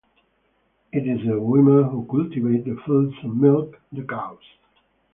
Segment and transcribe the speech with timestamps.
[0.91, 4.39] It is the women who cultivate the fields and milk the cows.